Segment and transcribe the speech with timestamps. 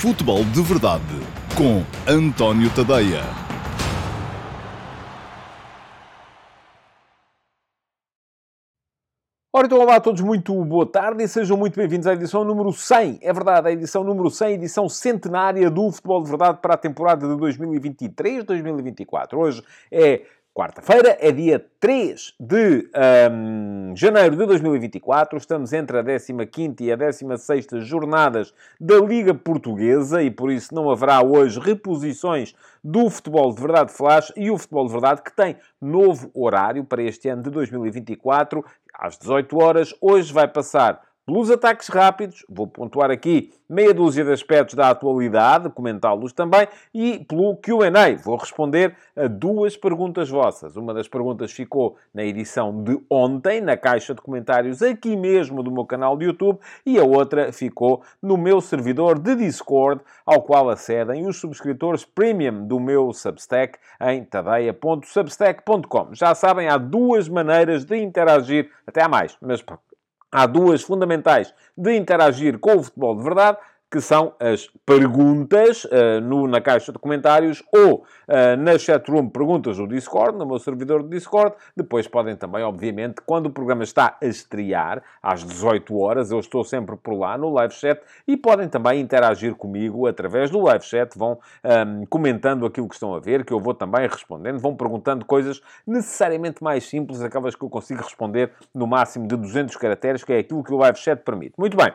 [0.00, 1.02] Futebol de Verdade
[1.56, 3.22] com António Tadeia.
[9.50, 12.70] Ora, então, olá a todos, muito boa tarde e sejam muito bem-vindos à edição número
[12.70, 13.20] 100.
[13.22, 17.26] É verdade, a edição número 100, edição centenária do Futebol de Verdade para a temporada
[17.26, 19.38] de 2023-2024.
[19.38, 20.22] Hoje é
[20.54, 22.88] Quarta-feira é dia 3 de
[23.28, 25.36] um, janeiro de 2024.
[25.36, 26.02] Estamos entre a
[26.46, 32.54] 15 e a 16 jornadas da Liga Portuguesa e por isso não haverá hoje reposições
[32.84, 37.02] do Futebol de Verdade Flash e o Futebol de Verdade que tem novo horário para
[37.02, 38.64] este ano de 2024
[38.96, 39.92] às 18 horas.
[40.00, 45.70] Hoje vai passar pelos ataques rápidos, vou pontuar aqui meia dúzia de aspectos da atualidade,
[45.70, 47.90] comentá-los também, e pelo QA.
[48.22, 50.76] Vou responder a duas perguntas vossas.
[50.76, 55.70] Uma das perguntas ficou na edição de ontem, na caixa de comentários aqui mesmo do
[55.70, 60.68] meu canal de YouTube, e a outra ficou no meu servidor de Discord, ao qual
[60.68, 66.08] acedem os subscritores premium do meu Substack em tadeia.substack.com.
[66.12, 69.64] Já sabem, há duas maneiras de interagir, até há mais, mas
[70.34, 73.58] há duas fundamentais de interagir com o futebol de verdade,
[73.94, 79.76] que são as perguntas uh, no, na caixa de comentários ou uh, na chatroom perguntas
[79.76, 81.54] do Discord, no meu servidor do Discord.
[81.76, 86.64] Depois podem também, obviamente, quando o programa está a estrear, às 18 horas, eu estou
[86.64, 91.16] sempre por lá no live chat e podem também interagir comigo através do live chat,
[91.16, 94.74] vão um, ehm, comentando aquilo que estão a ver, que eu vou também respondendo, vão
[94.74, 100.24] perguntando coisas necessariamente mais simples, aquelas que eu consigo responder no máximo de 200 caracteres,
[100.24, 101.54] que é aquilo que o live chat permite.
[101.56, 101.92] Muito bem.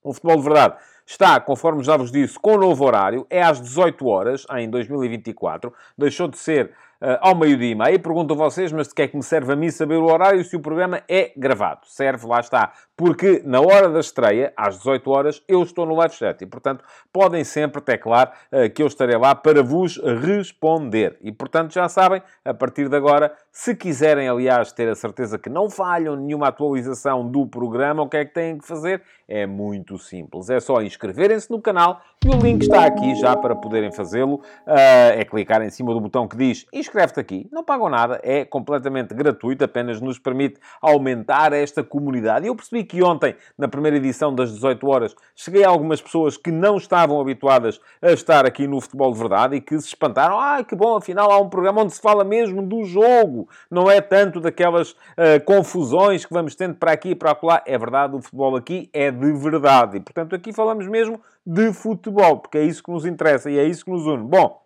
[0.00, 0.76] O futebol de verdade
[1.08, 3.26] está, conforme já vos disse, com o novo horário.
[3.30, 5.72] É às 18 horas, em 2024.
[5.96, 6.66] Deixou de ser
[7.00, 7.98] uh, ao meio-dia e meio.
[7.98, 10.44] Pergunto a vocês, mas de que é que me serve a mim saber o horário
[10.44, 11.80] se o programa é gravado?
[11.84, 12.72] Serve, lá está.
[12.98, 16.42] Porque na hora da estreia, às 18 horas, eu estou no live chat.
[16.42, 16.82] E, portanto,
[17.12, 21.16] podem sempre teclar uh, que eu estarei lá para vos responder.
[21.22, 25.48] E, portanto, já sabem, a partir de agora, se quiserem, aliás, ter a certeza que
[25.48, 29.00] não falham nenhuma atualização do programa, o que é que têm que fazer?
[29.28, 30.50] É muito simples.
[30.50, 34.36] É só inscreverem-se no canal e o link está aqui já para poderem fazê-lo.
[34.66, 37.48] Uh, é clicar em cima do botão que diz inscreve-te aqui.
[37.52, 42.46] Não pagam nada, é completamente gratuito, apenas nos permite aumentar esta comunidade.
[42.46, 46.36] E eu percebi que ontem, na primeira edição das 18 horas, cheguei a algumas pessoas
[46.36, 50.40] que não estavam habituadas a estar aqui no Futebol de Verdade e que se espantaram.
[50.40, 53.48] Ah, que bom, afinal há um programa onde se fala mesmo do jogo.
[53.70, 57.62] Não é tanto daquelas uh, confusões que vamos tendo para aqui e para lá.
[57.66, 59.98] É verdade, o futebol aqui é de verdade.
[59.98, 63.64] E, portanto, aqui falamos mesmo de futebol, porque é isso que nos interessa e é
[63.64, 64.24] isso que nos une.
[64.24, 64.62] Bom,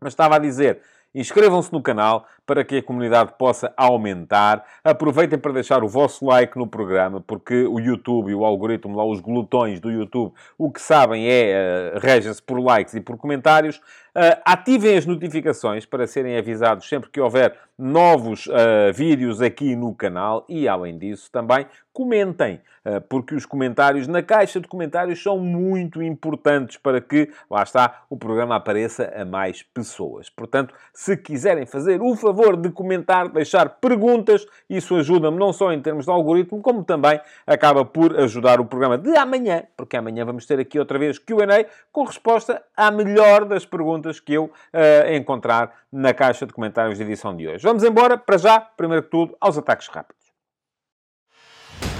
[0.00, 0.80] mas estava a dizer
[1.14, 4.64] Inscrevam-se no canal para que a comunidade possa aumentar.
[4.82, 9.04] Aproveitem para deixar o vosso like no programa, porque o YouTube e o algoritmo, lá
[9.04, 13.76] os glutões do YouTube, o que sabem é uh, regem-se por likes e por comentários.
[14.16, 19.94] Uh, ativem as notificações para serem avisados sempre que houver novos uh, vídeos aqui no
[19.94, 22.60] canal e, além disso, também comentem,
[23.08, 28.16] porque os comentários na caixa de comentários são muito importantes para que, lá está, o
[28.16, 30.30] programa apareça a mais pessoas.
[30.30, 35.80] Portanto, se quiserem fazer o favor de comentar, deixar perguntas, isso ajuda-me não só em
[35.80, 40.46] termos de algoritmo, como também acaba por ajudar o programa de amanhã, porque amanhã vamos
[40.46, 45.72] ter aqui outra vez QA com resposta à melhor das perguntas que eu uh, encontrar
[45.92, 47.62] na caixa de comentários da edição de hoje.
[47.62, 50.28] Vamos embora, para já, primeiro que tudo, aos ataques rápidos.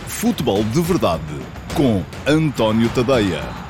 [0.07, 1.23] Futebol de Verdade
[1.77, 3.68] com António Tadeia.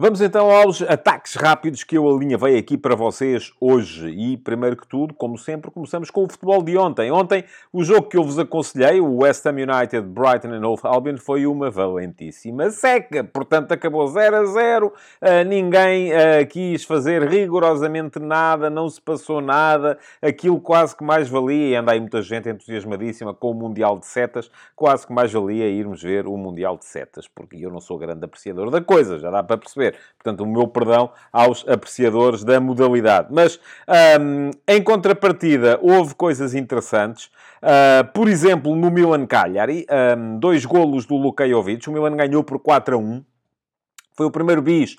[0.00, 4.08] Vamos então aos ataques rápidos que eu alinhavei aqui para vocês hoje.
[4.10, 7.10] E, primeiro que tudo, como sempre, começamos com o futebol de ontem.
[7.10, 11.16] Ontem, o jogo que eu vos aconselhei, o West Ham United, Brighton and Hove Albion,
[11.16, 13.24] foi uma valentíssima seca.
[13.24, 14.86] Portanto, acabou 0 a 0.
[14.86, 19.98] Uh, ninguém uh, quis fazer rigorosamente nada, não se passou nada.
[20.22, 24.06] Aquilo quase que mais valia, e anda aí muita gente entusiasmadíssima com o Mundial de
[24.06, 27.98] Setas, quase que mais valia irmos ver o Mundial de Setas, porque eu não sou
[27.98, 32.60] grande apreciador da coisa, já dá para perceber Portanto, o meu perdão aos apreciadores da
[32.60, 33.28] modalidade.
[33.30, 33.58] Mas,
[34.20, 37.30] um, em contrapartida, houve coisas interessantes.
[37.62, 39.86] Uh, por exemplo, no Milan-Cagliari,
[40.16, 41.88] um, dois golos do Luka Jovic.
[41.88, 43.24] O Milan ganhou por 4 a 1.
[44.16, 44.96] Foi o primeiro bis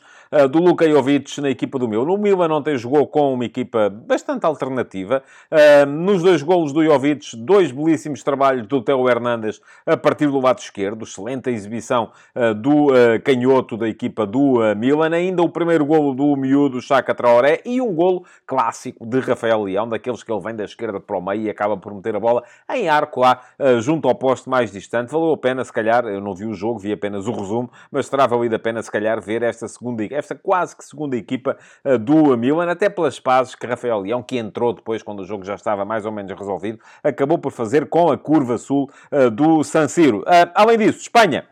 [0.50, 2.06] do Luka Jovic na equipa do meu.
[2.06, 5.24] No Milan ontem jogou com uma equipa bastante alternativa.
[5.52, 10.40] Uh, nos dois golos do Jovic, dois belíssimos trabalhos do Teo Hernandes a partir do
[10.40, 11.04] lado esquerdo.
[11.04, 12.88] Excelente exibição uh, do
[13.24, 15.16] canhoto da equipa do Milan.
[15.16, 19.88] Ainda o primeiro golo do miúdo Chaka Traoré e um golo clássico de Rafael Leão,
[19.88, 22.44] daqueles que ele vem da esquerda para o meio e acaba por meter a bola
[22.72, 23.42] em arco lá,
[23.80, 25.12] junto ao poste mais distante.
[25.12, 28.08] Valeu a pena, se calhar, eu não vi o jogo, vi apenas o resumo, mas
[28.10, 31.98] terá valido a pena, se calhar, ver esta segunda, esta quase que segunda equipa uh,
[31.98, 35.56] do Milan, até pelas pazes que Rafael Leão, que entrou depois, quando o jogo já
[35.56, 39.88] estava mais ou menos resolvido, acabou por fazer com a curva sul uh, do San
[39.88, 40.20] Siro.
[40.20, 41.48] Uh, além disso, Espanha.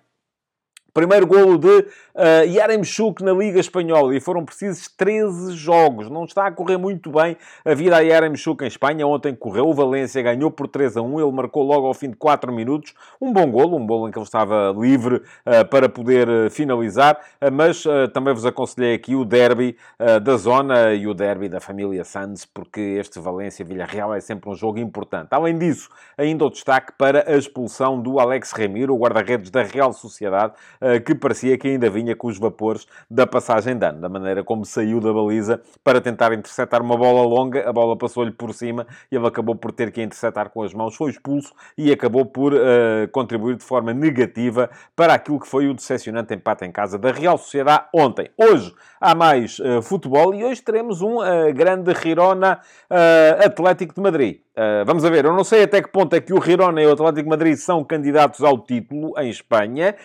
[0.98, 1.86] Primeiro golo de uh,
[2.48, 6.10] Yaremchuk na Liga Espanhola e foram precisos 13 jogos.
[6.10, 9.06] Não está a correr muito bem a vida a Yaremchuk em Espanha.
[9.06, 11.20] Ontem correu, o Valência ganhou por 3 a 1.
[11.20, 12.96] Ele marcou logo ao fim de 4 minutos.
[13.22, 17.20] Um bom golo, um golo em que ele estava livre uh, para poder uh, finalizar.
[17.54, 17.84] Mas
[18.14, 19.78] também vos aconselhei aqui o derby
[20.24, 24.80] da zona e o derby da família Sands, porque este Valência-Villarreal é sempre um jogo
[24.80, 25.28] importante.
[25.32, 29.94] Além disso, ainda o destaque para a expulsão do Alex Remiro, o guarda-redes da Real
[29.94, 30.54] Sociedade
[30.87, 34.44] eh, que parecia que ainda vinha com os vapores da passagem de ano, da maneira
[34.44, 38.88] como saiu da baliza para tentar interceptar uma bola longa, a bola passou-lhe por cima
[39.12, 42.54] e ele acabou por ter que interceptar com as mãos, foi expulso e acabou por
[42.54, 47.12] uh, contribuir de forma negativa para aquilo que foi o decepcionante empate em casa da
[47.12, 48.30] Real Sociedade ontem.
[48.38, 52.60] Hoje há mais uh, futebol e hoje teremos um uh, grande Girona
[53.44, 54.47] Atlético de Madrid.
[54.57, 56.92] Uh, vamos ver, eu não sei até que ponto é que o Girona e o
[56.92, 59.95] Atlético Madrid são candidatos ao título em Espanha.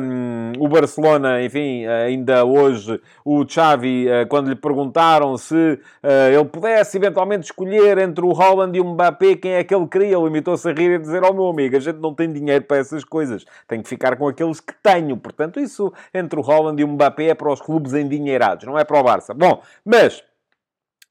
[0.00, 6.44] Um, o Barcelona, enfim, ainda hoje o Xavi, uh, quando lhe perguntaram se uh, ele
[6.46, 10.68] pudesse eventualmente escolher entre o Holland e o Mbappé, quem é que ele queria, limitou-se
[10.68, 13.44] a rir e dizer oh, meu amigo, a gente não tem dinheiro para essas coisas,
[13.68, 15.16] tenho que ficar com aqueles que tenho.
[15.16, 18.82] Portanto, isso entre o Holland e o Mbappé é para os clubes endinheirados, não é
[18.82, 19.32] para o Barça.
[19.32, 20.24] Bom, mas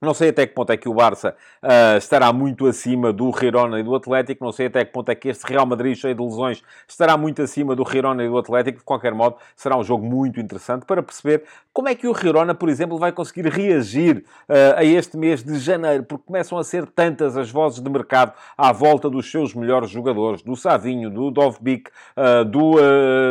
[0.02, 3.80] não sei até que ponto é que o Barça uh, estará muito acima do Girona
[3.80, 4.44] e do Atlético.
[4.44, 7.40] Não sei até que ponto é que este Real Madrid, cheio de lesões, estará muito
[7.44, 8.80] acima do Girona e do Atlético.
[8.80, 12.56] De qualquer modo, será um jogo muito interessante para perceber como é que o Girona,
[12.56, 16.88] por exemplo, vai conseguir reagir uh, a este mês de janeiro, porque começam a ser
[16.88, 21.92] tantas as vozes de mercado à volta dos seus melhores jogadores, do Savinho, do Dovbik,
[22.18, 22.72] uh, do,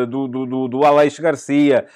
[0.07, 1.87] do, do, do, do Aleix Garcia,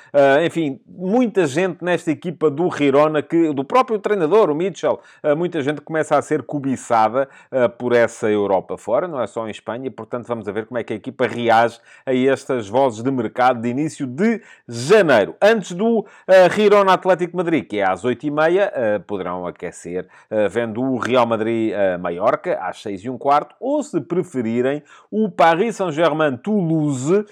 [0.44, 5.61] enfim, muita gente nesta equipa do Girona, que, do próprio treinador, o Mitchell, eh, muita
[5.61, 9.87] gente começa a ser cobiçada eh, por essa Europa fora, não é só em Espanha,
[9.87, 13.11] e portanto vamos a ver como é que a equipa reage a estas vozes de
[13.11, 15.34] mercado de início de janeiro.
[15.40, 16.06] Antes do uh,
[16.55, 20.06] Girona Atlético Madrid, que é às 8h30, poderão aquecer
[20.50, 27.25] vendo o Real Madrid-Mallorca às 6 h um quarto, ou se preferirem, o Paris Saint-Germain-Toulouse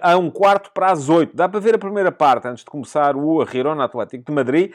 [0.00, 1.34] a um quarto para as 8.
[1.34, 4.72] Dá para ver a primeira parte, antes de começar o Girona Atlético de Madrid.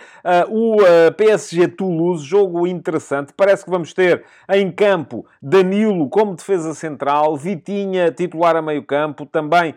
[0.50, 0.78] o
[1.16, 3.32] PSG-Toulouse Toulouse, jogo interessante.
[3.36, 9.26] Parece que vamos ter em campo Danilo como defesa central, Vitinha titular a meio campo,
[9.26, 9.76] também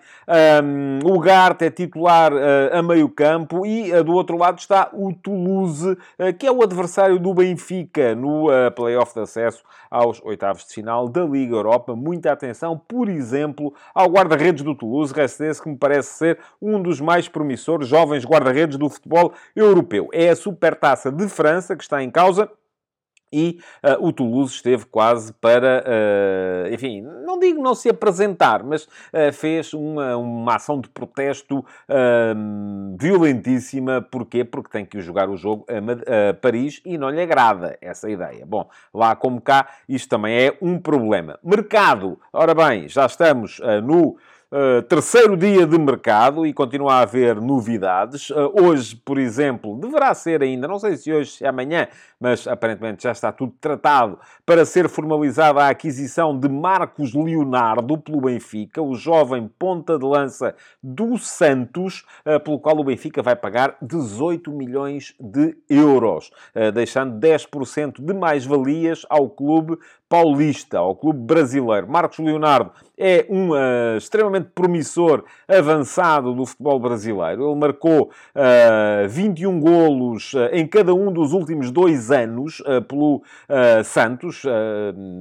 [0.62, 2.38] um, o Garte é titular uh,
[2.72, 5.98] a meio campo e uh, do outro lado está o Toulouse, uh,
[6.38, 11.08] que é o adversário do Benfica no uh, play-off de acesso aos oitavos de final
[11.08, 11.94] da Liga Europa.
[11.94, 17.00] Muita atenção, por exemplo, ao guarda-redes do Toulouse, Restes, que me parece ser um dos
[17.00, 20.08] mais promissores jovens guarda-redes do futebol europeu.
[20.12, 22.50] É a Supertaça de França que está em causa.
[23.34, 28.84] E uh, o Toulouse esteve quase para, uh, enfim, não digo não se apresentar, mas
[28.84, 31.64] uh, fez uma, uma ação de protesto
[32.96, 34.00] violentíssima.
[34.00, 34.44] Porquê?
[34.44, 38.46] Porque tem que jogar o jogo a, a, Paris e não lhe agrada essa ideia.
[38.46, 41.36] Bom, lá como cá, isto também é um problema.
[41.42, 44.16] Mercado, ora bem, já estamos no
[44.54, 48.30] Uh, terceiro dia de mercado e continua a haver novidades.
[48.30, 51.88] Uh, hoje, por exemplo, deverá ser ainda, não sei se hoje, se amanhã,
[52.24, 58.22] mas aparentemente já está tudo tratado para ser formalizada a aquisição de Marcos Leonardo pelo
[58.22, 63.76] Benfica, o jovem ponta de lança do Santos, uh, pelo qual o Benfica vai pagar
[63.82, 66.30] 18 milhões de euros,
[66.72, 69.78] deixando 10% de mais-valias ao clube
[70.08, 71.90] paulista, ao clube brasileiro.
[71.90, 77.50] Marcos Leonardo é um uh, extremamente promissor avançado do futebol brasileiro.
[77.50, 83.22] Ele marcou uh, 21 golos em cada um dos últimos dois anos uh, pelo
[83.84, 84.42] Santos.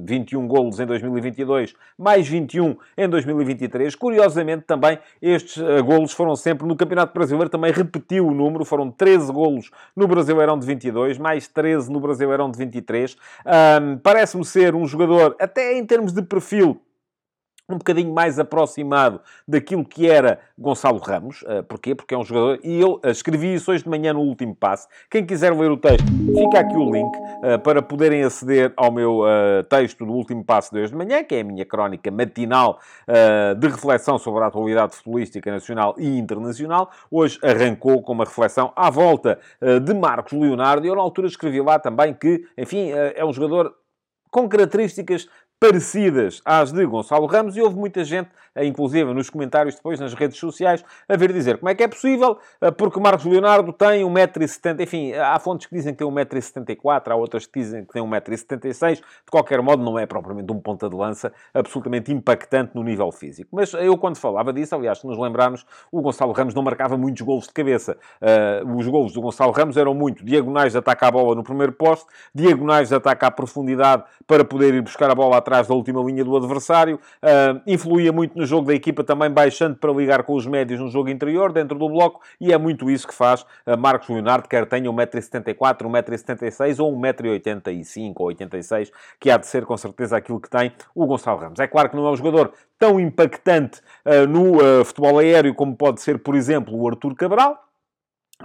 [0.04, 3.94] 21 golos em 2022, mais 21 em 2023.
[3.94, 9.32] Curiosamente, também estes golos foram sempre no Campeonato Brasileiro, também repetiu o número, foram 13
[9.32, 13.16] golos no Brasileirão de 22, mais 13 no Brasileirão de 23.
[14.02, 16.80] Parece-me ser um jogador, até em termos de perfil,
[17.68, 21.42] um bocadinho mais aproximado daquilo que era Gonçalo Ramos.
[21.42, 21.94] Uh, porquê?
[21.94, 22.60] Porque é um jogador...
[22.62, 24.86] E eu uh, escrevi isso hoje de manhã no último passo.
[25.10, 29.22] Quem quiser ler o texto, fica aqui o link uh, para poderem aceder ao meu
[29.68, 32.78] texto do último passo de hoje de manhã, que é a minha crónica matinal
[33.58, 36.90] de reflexão sobre a atualidade futebolística nacional e internacional.
[37.10, 39.38] Hoje arrancou com uma reflexão à volta
[39.82, 40.86] de Marcos Leonardo.
[40.86, 43.74] E eu, na altura, escrevi lá também que, enfim, é um jogador
[44.30, 45.28] com características
[45.64, 48.28] parecidas às de Gonçalo Ramos e houve muita gente,
[48.62, 52.38] inclusive nos comentários depois nas redes sociais, a vir dizer como é que é possível,
[52.60, 57.14] eh, porque Marcos Leonardo tem 1,70m, enfim, há fontes que dizem que tem 1,74m, há
[57.14, 60.96] outras que dizem que tem 1,76m, de qualquer modo não é propriamente um ponta de
[60.96, 63.50] lança absolutamente impactante no nível físico.
[63.52, 67.22] Mas eu quando falava disso, aliás, se nos lembrarmos, o Gonçalo Ramos não marcava muitos
[67.22, 67.96] golos de cabeça.
[68.20, 71.72] Uh, os golos do Gonçalo Ramos eram muito diagonais de ataque à bola no primeiro
[71.72, 76.02] poste, diagonais de ataque à profundidade para poder ir buscar a bola atrás da última
[76.02, 77.00] linha do adversário.
[77.22, 80.88] Uh, influía muito no jogo da equipa, também baixando para ligar com os médios no
[80.88, 84.66] jogo interior, dentro do bloco, e é muito isso que faz uh, Marcos Leonardo, quer
[84.66, 90.50] tenha 1,74m, 1,76m ou 1,85m ou 86 que há de ser com certeza aquilo que
[90.50, 91.58] tem o Gonçalo Ramos.
[91.58, 96.02] É claro que não é um jogador tão impactante uh, no futebol aéreo como pode
[96.02, 97.63] ser, por exemplo, o Artur Cabral,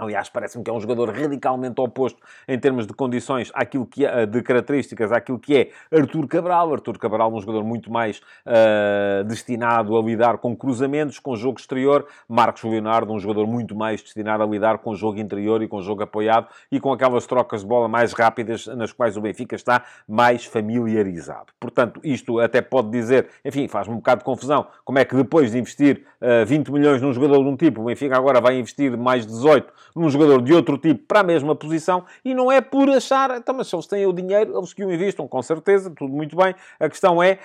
[0.00, 4.24] Aliás, parece-me que é um jogador radicalmente oposto em termos de condições àquilo que é,
[4.24, 6.72] de características àquilo que é Artur Cabral.
[6.72, 11.60] Artur Cabral é um jogador muito mais uh, destinado a lidar com cruzamentos, com jogo
[11.60, 12.06] exterior.
[12.26, 16.02] Marcos Leonardo, um jogador muito mais destinado a lidar com jogo interior e com jogo
[16.02, 20.46] apoiado e com aquelas trocas de bola mais rápidas nas quais o Benfica está mais
[20.46, 21.52] familiarizado.
[21.60, 25.52] Portanto, isto até pode dizer, enfim, faz-me um bocado de confusão, como é que depois
[25.52, 28.58] de investir uh, ah, 20 milhões num jogador de um tipo, o Benfica agora vai
[28.58, 32.60] investir mais 18 num jogador de outro tipo para a mesma posição e não é
[32.60, 35.90] por achar, então, mas se eles têm o dinheiro, eles que o investam, com certeza,
[35.90, 36.54] tudo muito bem.
[36.78, 37.38] A questão é,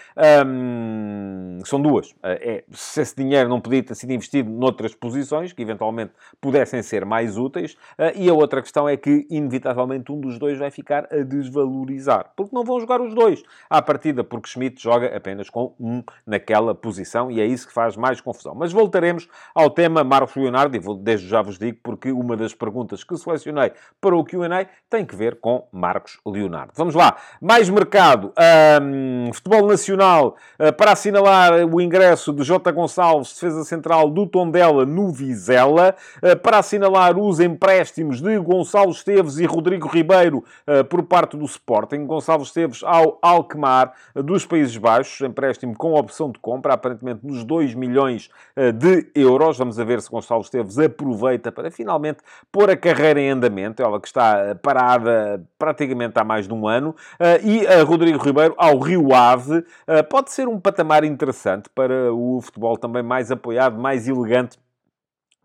[0.46, 2.14] hum, são duas.
[2.24, 7.06] É, se esse dinheiro não podia ter sido investido noutras posições, que eventualmente pudessem ser
[7.06, 11.08] mais úteis, eh, e a outra questão é que, inevitavelmente, um dos dois vai ficar
[11.12, 15.74] a desvalorizar, porque não vão jogar os dois à partida, porque Schmidt joga apenas com
[15.80, 18.54] um naquela posição e é isso que faz mais confusão.
[18.56, 22.38] Mas voltaremos ao tema Marcos Leonardo, e vou, desde já vos digo, porque uma uma
[22.38, 26.74] das perguntas que selecionei para o Q&A tem que ver com Marcos Leonardo.
[26.76, 27.16] Vamos lá.
[27.42, 28.34] Mais mercado.
[28.82, 32.72] Um, futebol Nacional uh, para assinalar o ingresso de J.
[32.72, 35.96] Gonçalves, defesa central do Tondela no Vizela.
[36.18, 41.46] Uh, para assinalar os empréstimos de Gonçalo Esteves e Rodrigo Ribeiro uh, por parte do
[41.46, 42.06] Sporting.
[42.06, 45.22] Gonçalo Esteves ao Alkmaar dos Países Baixos.
[45.22, 48.30] Empréstimo com opção de compra, aparentemente nos 2 milhões
[48.76, 49.58] de euros.
[49.58, 52.20] Vamos a ver se Gonçalo Esteves aproveita para finalmente
[52.52, 56.96] pôr a carreira em andamento, ela que está parada praticamente há mais de um ano,
[57.20, 59.64] eh, e a Rodrigo Ribeiro ao Rio Ave.
[59.88, 64.58] Eh, pode ser um patamar interessante para o futebol também mais apoiado, mais elegante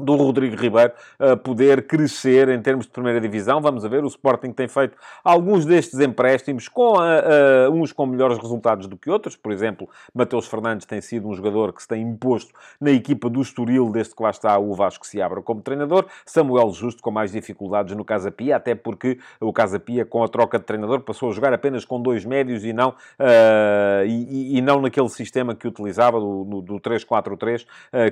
[0.04, 3.60] do Rodrigo Ribeiro uh, poder crescer em termos de primeira divisão.
[3.60, 8.06] Vamos a ver, o Sporting tem feito alguns destes empréstimos, com, uh, uh, uns com
[8.06, 9.36] melhores resultados do que outros.
[9.36, 13.40] Por exemplo, Mateus Fernandes tem sido um jogador que se tem imposto na equipa do
[13.40, 16.06] Estoril, desde que lá está o Vasco se abra como treinador.
[16.24, 20.28] Samuel Justo com mais dificuldades no Casa Pia, até porque o Casa Pia, com a
[20.28, 22.94] troca de treinador, passou a jogar apenas com dois médios e não,
[24.06, 27.66] e, e, não naquele sistema que utilizava, do, do 3-4-3,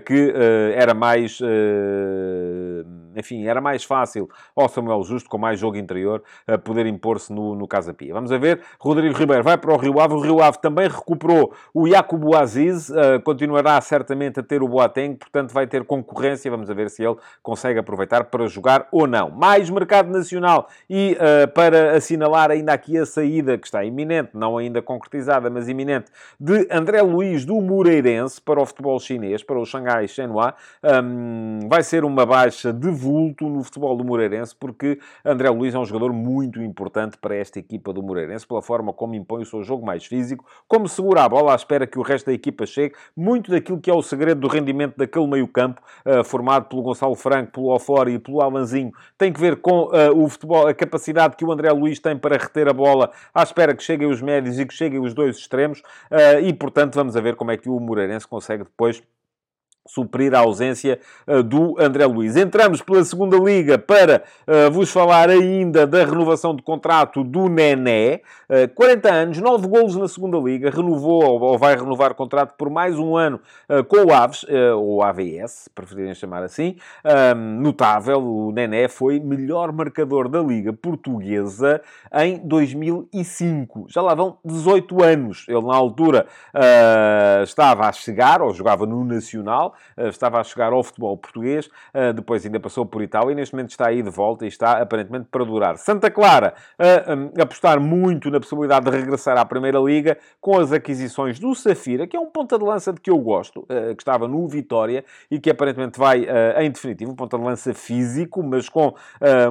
[0.05, 0.33] que
[0.75, 1.41] era mais
[1.79, 2.83] Euh,
[3.19, 6.23] enfim, era mais fácil ao Samuel Justo, com mais jogo interior,
[6.65, 8.13] poder impor-se no, no Casa Pia.
[8.13, 8.61] Vamos a ver.
[8.79, 10.15] Rodrigo Ribeiro vai para o Rio Ave.
[10.15, 12.91] O Rio Ave também recuperou o Jacobo Aziz.
[12.91, 16.51] Eh, continuará certamente a ter o Boateng, portanto vai ter concorrência.
[16.51, 19.31] Vamos a ver se ele consegue aproveitar para jogar ou não.
[19.31, 24.57] Mais mercado nacional e uh, para assinalar ainda aqui a saída que está iminente, não
[24.57, 29.65] ainda concretizada, mas iminente, de André Luiz do Moreirense para o futebol chinês, para o
[29.65, 30.55] Xangai Shenhua.
[30.83, 35.79] Um, vai ser uma baixa de vulto no futebol do Moreirense, porque André Luiz é
[35.79, 39.63] um jogador muito importante para esta equipa do Moreirense, pela forma como impõe o seu
[39.63, 42.95] jogo mais físico, como segura a bola à espera que o resto da equipa chegue,
[43.17, 47.53] muito daquilo que é o segredo do rendimento daquele meio-campo, uh, formado pelo Gonçalo Franco,
[47.53, 51.47] pelo Ofori e pelo Alanzinho, tem que ver com uh, o futebol, a capacidade que
[51.47, 54.67] o André Luiz tem para reter a bola à espera que cheguem os médios e
[54.67, 57.81] que cheguem os dois extremos, uh, e portanto vamos a ver como é que o
[57.81, 59.03] Moreirense consegue depois
[59.89, 62.37] suprir a ausência uh, do André Luiz.
[62.37, 68.21] Entramos pela segunda liga para uh, vos falar ainda da renovação de contrato do Nené.
[68.49, 72.99] Uh, 40 anos, 9 golos na segunda liga, renovou ou, vai renovar contrato por mais
[72.99, 73.41] um ano
[73.89, 74.45] com o Aves,
[74.77, 76.77] ou AVS, preferirem chamar assim.
[77.61, 81.81] notável, o Nené foi melhor marcador da liga portuguesa
[82.13, 83.87] em 2005.
[83.89, 85.47] Já lá vão 18 anos.
[85.49, 86.27] Ele na altura
[87.45, 92.13] estava a chegar, ou jogava no Nacional, eh, estava a chegar ao futebol português, eh,
[92.13, 95.29] depois ainda passou por Itália e neste momento está aí de volta e está aparentemente
[95.31, 95.77] para durar.
[95.77, 101.39] Santa Clara a apostar muito na possibilidade de regressar à Primeira Liga com as aquisições
[101.39, 104.27] do Safira, que é um ponta de lança de que eu gosto, eh, que estava
[104.27, 106.27] no Vitória e que aparentemente vai,
[106.59, 108.95] em definitivo, um ponta de lança físico, mas com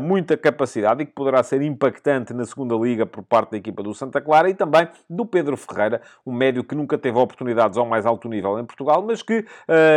[0.01, 3.93] muita capacidade e que poderá ser impactante na segunda Liga por parte da equipa do
[3.93, 8.05] Santa Clara e também do Pedro Ferreira, um médio que nunca teve oportunidades ao mais
[8.05, 9.45] alto nível em Portugal, mas que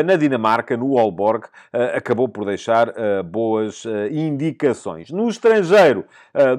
[0.04, 5.11] na Dinamarca, no Aalborg, eh, acabou por deixar eh, boas eh, indicações.
[5.11, 6.05] No estrangeiro,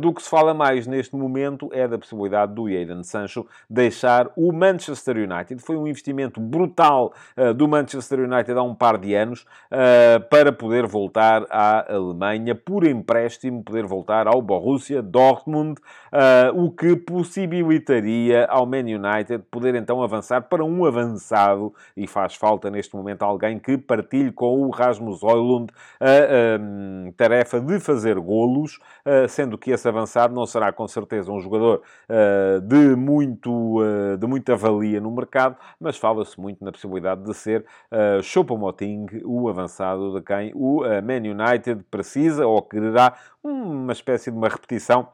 [0.01, 4.51] do que se fala mais neste momento é da possibilidade do Jadon Sancho deixar o
[4.51, 5.61] Manchester United.
[5.61, 7.13] Foi um investimento brutal
[7.55, 9.45] do Manchester United há um par de anos
[10.29, 15.79] para poder voltar à Alemanha por empréstimo, poder voltar ao Borussia Dortmund,
[16.53, 22.69] o que possibilitaria ao Man United poder então avançar para um avançado e faz falta
[22.69, 28.79] neste momento alguém que partilhe com o Rasmus Oilund a, a, tarefa de fazer golos,
[29.29, 31.81] sendo que esse avançado não será com certeza um jogador
[32.63, 33.79] de, muito,
[34.19, 37.65] de muita valia no mercado, mas fala-se muito na possibilidade de ser
[38.21, 44.47] Choupo-Moting, o avançado de quem o Man United precisa ou quererá uma espécie de uma
[44.49, 45.07] repetição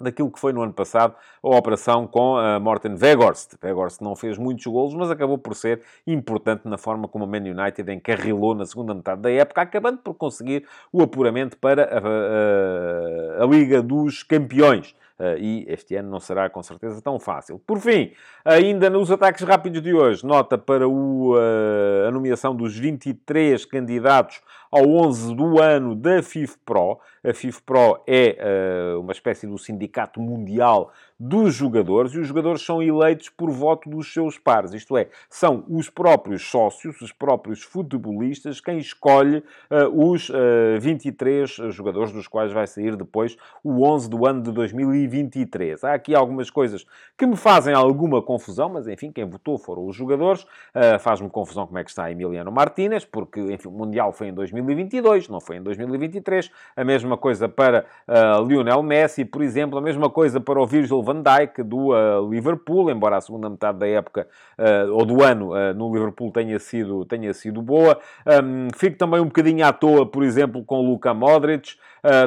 [0.00, 3.54] daquilo que foi no ano passado a operação com a Morten Weghorst.
[3.62, 7.38] Weghorst não fez muitos golos, mas acabou por ser importante na forma como o Man
[7.38, 13.44] United encarrilou na segunda metade da época, acabando por conseguir o apuramento para a, a,
[13.44, 14.94] a Liga dos Campeões.
[15.18, 17.60] Uh, e este ano não será com certeza tão fácil.
[17.66, 18.12] Por fim,
[18.44, 24.40] ainda nos ataques rápidos de hoje, nota para o, uh, a nomeação dos 23 candidatos
[24.70, 26.98] ao 11 do ano da FIFPRO.
[27.24, 32.80] A FIFPRO é uh, uma espécie do sindicato mundial dos jogadores e os jogadores são
[32.80, 34.72] eleitos por voto dos seus pares.
[34.72, 40.34] Isto é, são os próprios sócios, os próprios futebolistas, quem escolhe uh, os uh,
[40.80, 45.82] 23 jogadores dos quais vai sair depois o 11 do ano de 2023.
[45.82, 49.96] Há aqui algumas coisas que me fazem alguma confusão, mas enfim, quem votou foram os
[49.96, 50.42] jogadores.
[50.42, 54.34] Uh, Faz-me confusão como é que está Emiliano Martínez, porque enfim, o Mundial foi em
[54.62, 56.50] 2022, não foi em 2023.
[56.76, 61.02] A mesma coisa para uh, Lionel Messi, por exemplo, a mesma coisa para o Virgil
[61.02, 65.50] van Dijk do uh, Liverpool, embora a segunda metade da época uh, ou do ano
[65.74, 67.98] no Liverpool tenha sido, tenha sido boa.
[68.26, 71.76] Um, fico também um bocadinho à toa, por exemplo, com o Luka Modric,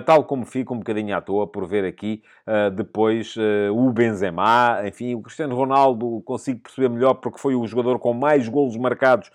[0.05, 2.21] tal como fico um bocadinho à toa por ver aqui
[2.73, 3.35] depois
[3.73, 8.47] o Benzema, enfim, o Cristiano Ronaldo consigo perceber melhor porque foi o jogador com mais
[8.49, 9.31] golos marcados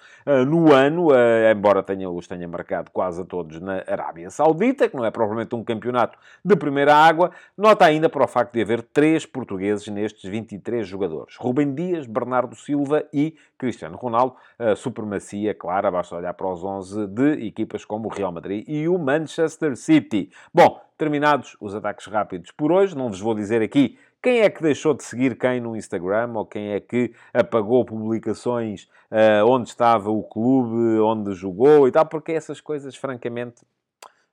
[0.47, 1.09] no ano,
[1.51, 5.55] embora tenha, os tenha marcado quase a todos na Arábia Saudita, que não é provavelmente
[5.55, 7.31] um campeonato de primeira água.
[7.57, 11.37] Nota ainda para o facto de haver três portugueses nestes 23 jogadores.
[11.37, 14.37] Rubem Dias, Bernardo Silva e Cristiano Ronaldo.
[14.77, 18.99] Supremacia, claro, basta olhar para os 11 de equipas como o Real Madrid e o
[18.99, 20.31] Manchester City.
[20.53, 24.63] Bom, terminados os ataques rápidos por hoje, não vos vou dizer aqui quem é que
[24.63, 30.11] deixou de seguir quem no Instagram ou quem é que apagou publicações uh, onde estava
[30.11, 33.63] o clube, onde jogou e tal, porque essas coisas, francamente,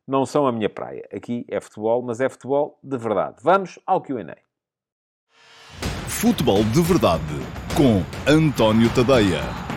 [0.07, 1.07] não são a minha praia.
[1.13, 3.35] Aqui é futebol, mas é futebol de verdade.
[3.41, 4.35] Vamos ao QA.
[6.07, 7.23] Futebol de Verdade
[7.75, 9.72] com António Tadeia.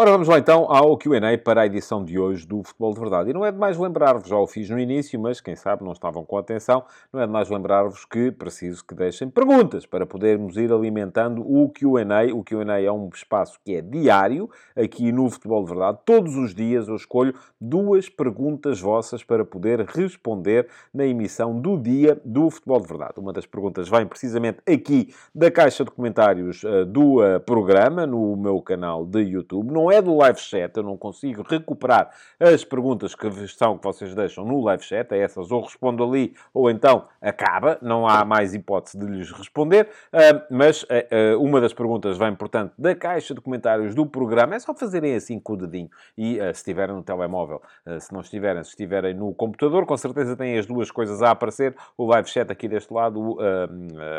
[0.00, 3.30] Ora, vamos lá então ao Q&A para a edição de hoje do Futebol de Verdade.
[3.30, 6.24] E não é demais lembrar-vos, já o fiz no início, mas quem sabe não estavam
[6.24, 11.42] com atenção, não é demais lembrar-vos que preciso que deixem perguntas para podermos ir alimentando
[11.42, 12.32] o Q&A.
[12.32, 15.98] O Q&A é um espaço que é diário aqui no Futebol de Verdade.
[16.04, 22.20] Todos os dias eu escolho duas perguntas vossas para poder responder na emissão do dia
[22.24, 23.14] do Futebol de Verdade.
[23.16, 28.36] Uma das perguntas vem precisamente aqui da caixa de comentários uh, do uh, programa, no
[28.36, 29.72] meu canal de YouTube.
[29.72, 33.84] Não não é do live chat, eu não consigo recuperar as perguntas que são que
[33.84, 38.24] vocês deixam no live chat, a essas ou respondo ali ou então acaba, não há
[38.24, 43.34] mais hipótese de lhes responder, uh, mas uh, uma das perguntas vem, portanto, da caixa
[43.34, 47.02] de comentários do programa, é só fazerem assim com o dedinho e se estiverem no
[47.02, 47.62] telemóvel,
[48.00, 51.74] se não estiverem, se estiverem no computador, com certeza têm as duas coisas a aparecer,
[51.96, 53.38] o live chat aqui deste lado,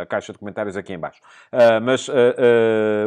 [0.02, 1.22] a caixa de comentários aqui em baixo.
[1.84, 2.08] mas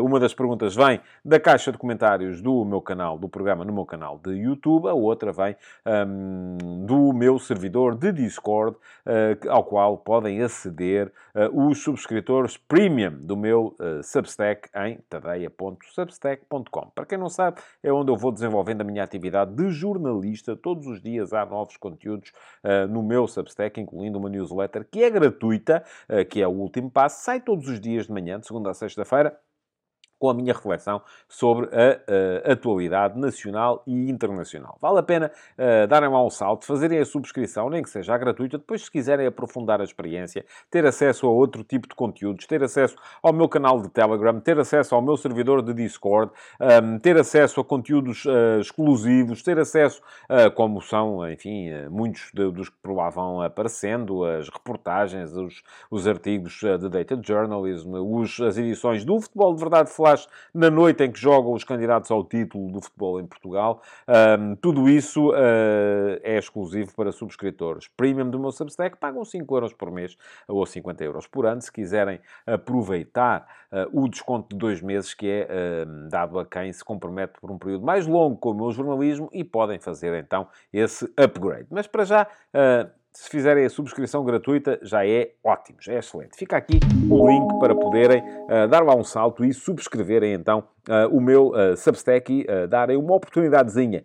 [0.02, 3.84] uma das perguntas vem da caixa de comentários do meu canal, do programa no meu
[3.84, 9.96] canal de YouTube, a outra vem um, do meu servidor de Discord, uh, ao qual
[9.98, 16.90] podem aceder uh, os subscritores premium do meu uh, Substack em tadeia.substack.com.
[16.94, 20.54] Para quem não sabe, é onde eu vou desenvolvendo a minha atividade de jornalista.
[20.56, 22.32] Todos os dias há novos conteúdos
[22.90, 25.82] no meu Substack, incluindo uma newsletter que é gratuita,
[26.30, 29.36] que é o último passo, sai todos os dias de manhã, de segunda a sexta-feira
[30.22, 34.78] com a minha reflexão sobre a, a atualidade nacional e internacional.
[34.80, 38.56] Vale a pena uh, darem lá um salto, fazerem a subscrição, nem que seja gratuita,
[38.56, 42.94] depois se quiserem aprofundar a experiência, ter acesso a outro tipo de conteúdos, ter acesso
[43.20, 46.30] ao meu canal de Telegram, ter acesso ao meu servidor de Discord,
[46.60, 52.30] um, ehm, ter acesso a conteúdos uh, exclusivos, ter acesso, uh, como são, enfim, muitos
[52.32, 57.94] de, dos que por lá vão aparecendo, as reportagens, os, os artigos de Data Journalism,
[57.94, 61.64] os, as edições do Futebol de Verdade Flash, faz na noite em que jogam os
[61.64, 63.82] candidatos ao título do futebol em Portugal.
[64.38, 67.88] Um, tudo isso uh, é exclusivo para subscritores.
[67.88, 71.72] Premium do meu Substack pagam 5 euros por mês ou 50 euros por ano, se
[71.72, 76.84] quiserem aproveitar uh, o desconto de dois meses que é uh, dado a quem se
[76.84, 81.10] compromete por um período mais longo com o meu jornalismo e podem fazer então esse
[81.16, 81.66] upgrade.
[81.70, 82.26] Mas para já
[83.12, 86.36] se fizerem a subscrição gratuita, já é ótimo, já é excelente.
[86.36, 91.14] Fica aqui o link para poderem uh, dar lá um salto e subscreverem então uh,
[91.14, 94.04] o meu uh, Substack e darem uma oportunidadezinha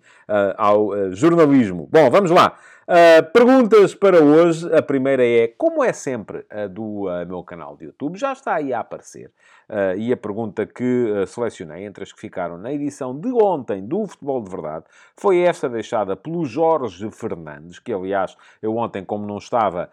[0.58, 1.88] ao jornalismo.
[1.92, 2.58] Bom, vamos lá.
[2.88, 4.74] Uh, perguntas para hoje.
[4.74, 8.56] A primeira é, como é sempre a do uh, meu canal de YouTube, já está
[8.56, 9.30] aí a aparecer.
[9.70, 14.08] Uh, e a pergunta que selecionei entre as que ficaram na edição de ontem do
[14.08, 14.86] Futebol de Verdade
[15.18, 19.90] foi esta deixada pelo Jorge Fernandes, que aliás, eu ontem, como não estava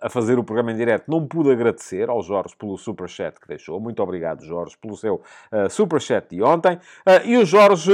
[0.00, 3.78] a fazer o programa em direto, não pude agradecer ao Jorge pelo superchat que deixou.
[3.78, 5.20] Muito obrigado, Jorge, pelo seu
[5.68, 6.78] superchat de ontem.
[7.26, 7.92] e o Jorge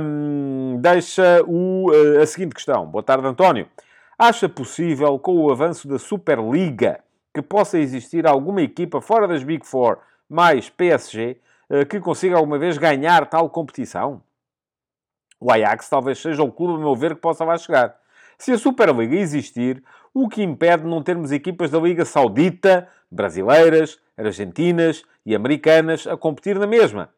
[0.00, 1.89] um, deixa o
[2.20, 2.86] a seguinte questão.
[2.86, 3.68] Boa tarde, António.
[4.18, 7.00] Acha possível, com o avanço da Superliga,
[7.32, 9.98] que possa existir alguma equipa fora das Big Four,
[10.28, 11.38] mais PSG,
[11.70, 14.22] eh, que consiga alguma vez ganhar tal competição?
[15.40, 17.96] O Ajax talvez seja o clube, a meu ver, que possa lá chegar.
[18.36, 25.04] Se a Superliga existir, o que impede não termos equipas da Liga Saudita, brasileiras, argentinas
[25.24, 27.08] e americanas a competir na mesma?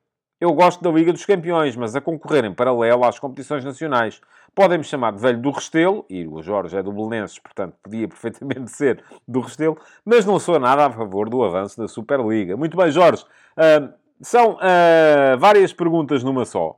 [0.42, 4.20] Eu gosto da Liga dos Campeões, mas a concorrer em paralelo às competições nacionais.
[4.52, 8.72] Podem-me chamar de velho do Restelo, e o Jorge é do Belenenses, portanto podia perfeitamente
[8.72, 12.56] ser do Restelo, mas não sou nada a favor do avanço da Superliga.
[12.56, 13.22] Muito bem, Jorge.
[13.56, 16.76] Uh, são uh, várias perguntas numa só.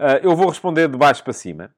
[0.00, 1.70] Uh, eu vou responder de baixo para cima.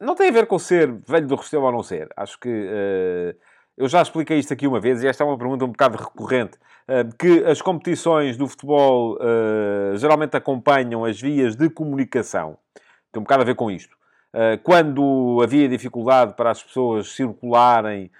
[0.00, 2.08] não tem a ver com ser velho do Restelo ou não ser.
[2.16, 3.36] Acho que
[3.78, 6.58] eu já expliquei isto aqui uma vez e esta é uma pergunta um bocado recorrente,
[6.88, 12.58] eh, que as competições do futebol uh, geralmente acompanham as vias de comunicação.
[13.12, 13.96] Tem um bocado a ver com isto.
[14.34, 18.10] Uh, quando havia dificuldade para as pessoas circularem,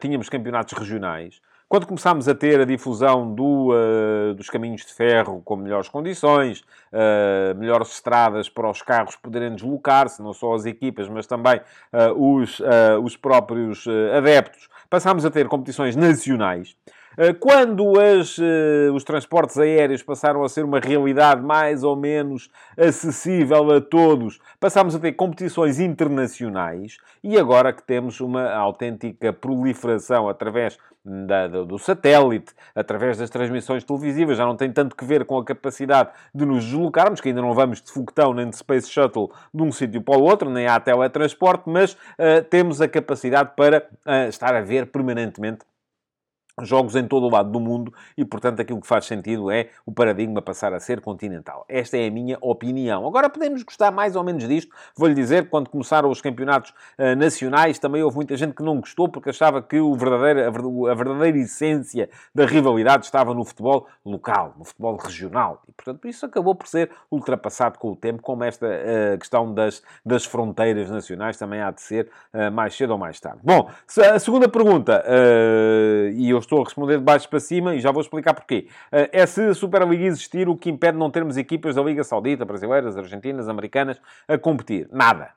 [0.00, 1.40] tínhamos campeonatos regionais.
[1.72, 6.60] Quando começámos a ter a difusão do, uh, dos caminhos de ferro com melhores condições,
[6.60, 12.34] uh, melhores estradas para os carros poderem deslocar-se, não só as equipas, mas também uh,
[12.36, 12.60] os,
[13.02, 16.76] os próprios adeptos, passámos a ter competições nacionais.
[17.40, 18.38] Quando as,
[18.94, 24.94] os transportes aéreos passaram a ser uma realidade mais ou menos acessível a todos, passámos
[24.94, 32.52] a ter competições internacionais e agora que temos uma autêntica proliferação através da, do satélite,
[32.74, 36.64] através das transmissões televisivas, já não tem tanto que ver com a capacidade de nos
[36.64, 40.18] deslocarmos, que ainda não vamos de foguetão nem de Space Shuttle de um sítio para
[40.18, 44.86] o outro, nem há teletransporte, mas uh, temos a capacidade para uh, estar a ver
[44.86, 45.64] permanentemente
[46.60, 49.92] jogos em todo o lado do mundo e, portanto, aquilo que faz sentido é o
[49.92, 51.64] paradigma passar a ser continental.
[51.68, 53.06] Esta é a minha opinião.
[53.06, 54.74] Agora, podemos gostar mais ou menos disto.
[54.96, 59.08] Vou-lhe dizer, quando começaram os campeonatos uh, nacionais, também houve muita gente que não gostou
[59.08, 64.64] porque achava que o verdadeiro, a verdadeira essência da rivalidade estava no futebol local, no
[64.64, 65.62] futebol regional.
[65.66, 69.82] E, portanto, isso acabou por ser ultrapassado com o tempo, como esta uh, questão das,
[70.04, 73.40] das fronteiras nacionais também há de ser uh, mais cedo ou mais tarde.
[73.42, 73.70] Bom,
[74.12, 75.02] a segunda pergunta,
[76.14, 78.68] e eu estou a responder de baixo para cima e já vou explicar porquê.
[78.92, 82.44] Uh, é se a Superliga existir o que impede não termos equipas da Liga Saudita,
[82.44, 84.88] brasileiras, argentinas, americanas a competir.
[84.92, 85.30] Nada.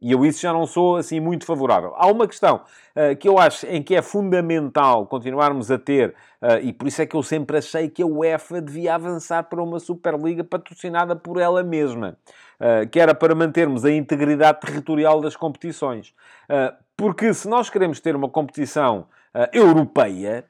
[0.00, 1.94] E eu isso já não sou assim muito favorável.
[1.96, 6.58] Há uma questão uh, que eu acho em que é fundamental continuarmos a ter, uh,
[6.62, 9.80] e por isso é que eu sempre achei que a UEFA devia avançar para uma
[9.80, 12.18] Superliga patrocinada por ela mesma,
[12.60, 16.14] uh, que era para mantermos a integridade territorial das competições.
[16.96, 19.06] porque se nós queremos ter uma competição
[19.52, 20.44] europeia,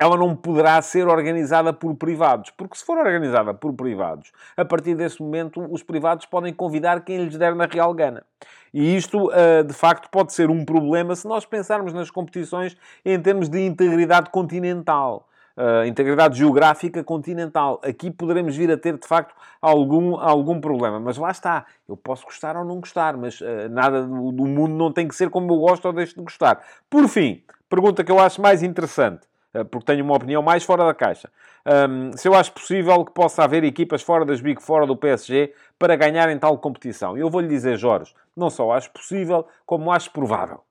[0.00, 2.50] ela não poderá ser organizada por privados.
[2.50, 7.24] Porque se for organizada por privados, a partir desse momento, os privados podem convidar quem
[7.24, 8.24] lhes der na real gana.
[8.72, 13.20] E isto, ah, de facto, pode ser um problema se nós pensarmos nas competições em
[13.20, 15.27] termos de integridade continental.
[15.58, 17.80] Uh, integridade geográfica continental.
[17.82, 21.00] Aqui poderemos vir a ter, de facto, algum, algum problema.
[21.00, 21.66] Mas lá está.
[21.88, 25.16] Eu posso gostar ou não gostar, mas uh, nada do, do mundo não tem que
[25.16, 26.64] ser como eu gosto ou deixo de gostar.
[26.88, 29.26] Por fim, pergunta que eu acho mais interessante.
[29.54, 31.30] Eh, porque tenho uma opinião mais fora da caixa.
[31.66, 35.54] Um, se eu acho possível que possa haver equipas fora das Big Four do PSG
[35.78, 37.16] para ganharem tal competição.
[37.16, 40.62] Eu vou-lhe dizer, Jorge, não só acho possível, como acho provável.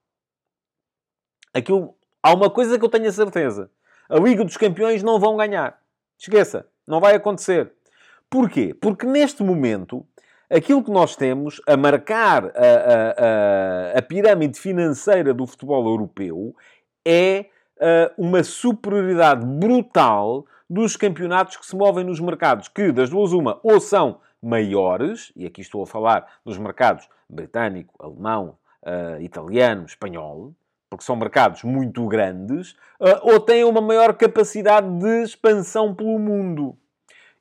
[1.54, 3.70] Aquilo, há uma coisa que eu tenho a certeza.
[4.10, 5.80] A Liga dos Campeões não vão ganhar.
[6.18, 7.72] Esqueça, não vai acontecer.
[8.30, 8.74] Porquê?
[8.74, 10.06] Porque neste momento,
[10.50, 16.56] aquilo que nós temos a marcar a, a, a, pirâmide financeira do futebol europeu
[17.06, 17.46] é
[17.78, 23.60] uh, uma superioridade brutal dos campeonatos que se movem nos mercados, que das duas uma,
[23.64, 30.54] ou são maiores, e aqui estou a falar dos mercados britânico, alemão, uh, italiano, espanhol,
[30.90, 36.78] porque são mercados muito grandes, uh, ou têm uma maior capacidade de expansão pelo mundo.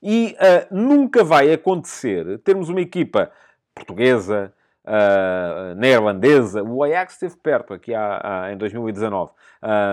[0.02, 3.30] E uh, nunca vai acontecer termos uma equipa
[3.74, 4.52] portuguesa,
[4.85, 6.62] uh, neerlandesa.
[6.62, 9.32] O Ajax esteve perto aqui há, há em 2019.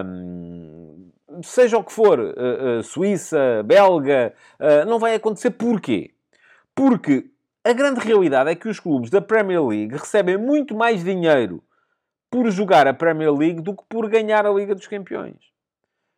[0.06, 1.12] Um,
[1.42, 4.34] seja o que for, uh, Suíça, Belga,
[4.88, 5.52] não vai acontecer.
[5.52, 6.12] Porquê?
[6.76, 7.26] Porque
[7.64, 11.64] a grande realidade é que os clubes da Premier League recebem muito mais dinheiro
[12.34, 15.36] por jogar a Premier League do que por ganhar a Liga dos Campeões.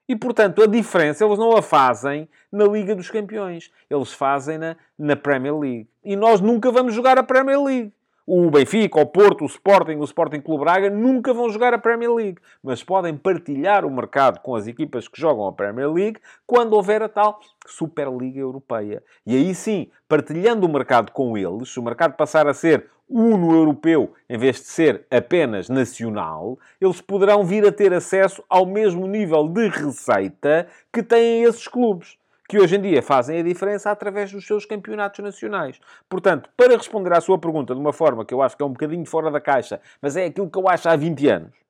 [0.07, 3.69] E, portanto, a diferença eles não a fazem na Liga dos Campeões.
[3.89, 5.89] Eles fazem-na na Premier League.
[6.05, 7.91] E nós nunca vamos jogar a Premier League.
[8.27, 12.11] O Benfica, o Porto, o Sporting, o Sporting Clube Braga nunca vão jogar a Premier
[12.11, 16.73] League, mas podem partilhar o mercado com as equipas que jogam a Premier League quando
[16.73, 19.03] houver a tal Superliga Europeia.
[19.27, 23.53] E aí sim, partilhando o mercado com eles, se o mercado passar a ser uno
[23.53, 29.05] europeu em vez de ser apenas nacional, eles poderão vir a ter acesso ao mesmo
[29.05, 34.31] nível de receita que têm esses clubes que hoje em dia fazem a diferença através
[34.31, 35.79] dos seus campeonatos nacionais.
[36.09, 38.73] Portanto, para responder à sua pergunta de uma forma que eu acho que é um
[38.73, 41.65] bocadinho fora da caixa, mas é aquilo que eu acho há 20 anos,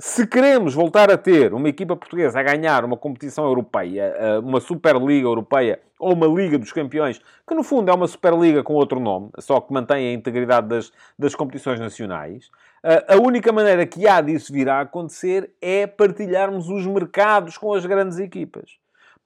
[0.00, 4.58] se queremos voltar a ter uma equipa portuguesa a ganhar uma competição europeia, eh, uma
[4.58, 8.98] Superliga Europeia ou uma Liga dos Campeões, que no fundo é uma Superliga com outro
[8.98, 12.50] nome, só que mantém a integridade das, das competições nacionais,
[12.82, 17.74] eh, a única maneira que há disso vir a acontecer é partilharmos os mercados com
[17.74, 18.79] as grandes equipas.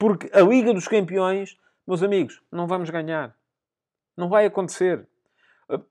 [0.04, 3.34] Porque a Liga dos Campeões, meus amigos, não vamos ganhar.
[4.14, 5.08] Não vai acontecer.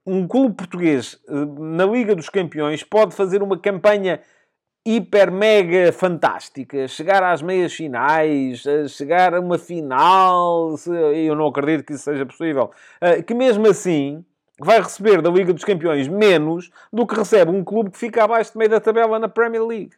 [0.05, 4.21] Um clube português eh, na Liga dos Campeões pode fazer uma campanha
[4.85, 10.75] hiper mega fantástica, chegar às meias finais, chegar a uma final,
[11.15, 12.69] eu não acredito que isso seja possível,
[13.01, 14.23] eh, que mesmo assim
[14.59, 18.51] vai receber da Liga dos Campeões menos do que recebe um clube que fica abaixo
[18.51, 19.95] de meio da tabela na Premier League.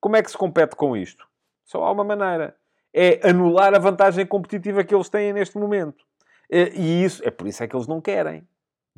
[0.00, 1.28] Como é que se compete com isto?
[1.62, 2.56] Só há uma maneira
[2.96, 6.02] é anular a vantagem competitiva que eles têm neste momento.
[6.50, 8.48] Eh, e isso, é por isso é que eles não querem.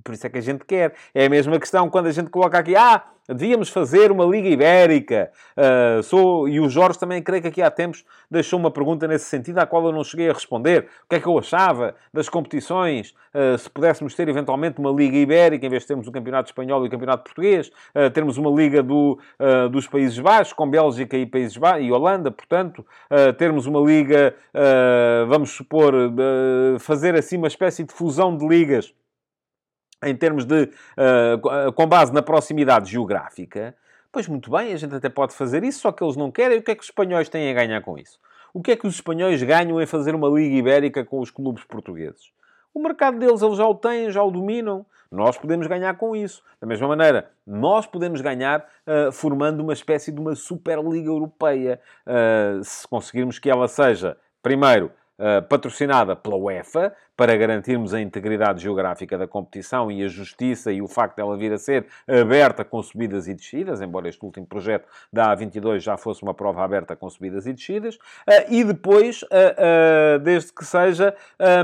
[0.02, 0.94] Por isso é que a gente quer.
[1.14, 5.30] É a mesma questão quando a gente coloca aqui, ah, devíamos fazer uma Liga Ibérica.
[5.56, 6.48] Uh, sou...
[6.48, 9.66] E o Jorge também, creio que aqui há tempos, deixou uma pergunta nesse sentido, à
[9.66, 10.88] qual eu não cheguei a responder.
[11.04, 13.14] O que é que eu achava das competições?
[13.34, 16.84] Uh, se pudéssemos ter eventualmente uma Liga Ibérica, em vez de termos o Campeonato Espanhol
[16.84, 19.18] e o Campeonato Português, uh, termos uma Liga do,
[19.70, 22.84] dos Países Baixos, com Bélgica e Países Baixos, e Holanda, portanto,
[23.37, 24.34] termos uma Liga,
[25.28, 25.94] vamos supor,
[26.80, 28.92] fazer assim uma espécie de fusão de ligas
[30.04, 30.70] em termos de.
[30.96, 33.74] Uh, com base na proximidade geográfica,
[34.12, 36.58] pois muito bem, a gente até pode fazer isso, só que eles não querem.
[36.58, 38.18] O que é que os espanhóis têm a ganhar com isso?
[38.52, 41.64] O que é que os espanhóis ganham em fazer uma Liga Ibérica com os clubes
[41.64, 42.32] portugueses?
[42.72, 44.87] O mercado deles eles já o têm, já o dominam.
[45.11, 46.42] Nós podemos ganhar com isso.
[46.61, 51.80] Da mesma maneira, nós podemos ganhar uh, formando uma espécie de uma Superliga Europeia.
[52.06, 58.62] Uh, se conseguirmos que ela seja, primeiro, uh, patrocinada pela UEFA, para garantirmos a integridade
[58.62, 62.81] geográfica da competição e a justiça e o facto dela vir a ser aberta com
[62.81, 67.11] subidas e descidas, embora este último projeto da A22 já fosse uma prova aberta com
[67.11, 71.12] subidas e descidas, uh, e depois, uh, desde que seja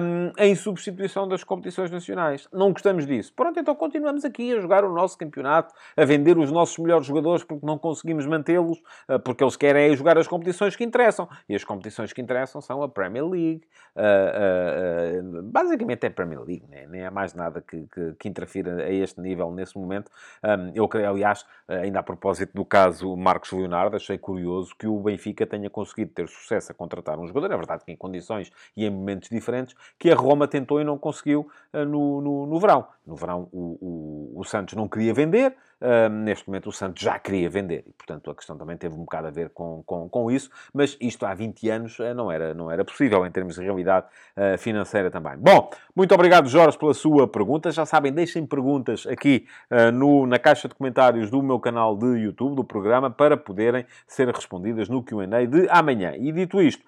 [0.03, 2.49] um, em substituição das competições nacionais.
[2.53, 3.33] Não gostamos disso.
[3.33, 7.45] Pronto, então continuamos aqui a jogar o nosso campeonato, a vender os nossos melhores jogadores
[7.45, 8.83] porque não conseguimos mantê-los,
[9.25, 11.29] porque eles querem jogar as competições que interessam.
[11.49, 16.65] E as competições que interessam são a Premier League, uh, uh, basicamente é Premier League,
[16.69, 16.87] né?
[16.89, 20.11] nem há mais nada que, que, que interfira a este nível nesse momento.
[20.43, 24.99] Um, eu creio, aliás, ainda a propósito do caso Marcos Leonardo, achei curioso que o
[25.01, 28.85] Benfica tenha conseguido ter sucesso a contratar um jogador, é verdade que em condições e
[28.85, 32.87] em momentos diferentes, que a Roma tentou e não conseguiu uh, no, no, no, verão.
[33.07, 37.19] No verão o, o, o Santos não queria vender, Uh, neste momento o Santos já
[37.19, 40.31] queria vender e, portanto, a questão também teve um bocado a ver com, com, com
[40.31, 43.63] isso, mas isto há 20 anos uh, não, era, não era possível em termos de
[43.63, 44.07] realidade
[44.37, 45.37] uh, financeira também.
[45.37, 47.71] Bom, muito obrigado, Jorge, pela sua pergunta.
[47.71, 49.47] Já sabem, deixem perguntas aqui
[49.93, 54.29] no, na caixa de comentários do meu canal de YouTube, do programa, para poderem ser
[54.29, 56.15] respondidas no QA de amanhã.
[56.17, 56.85] E dito isto,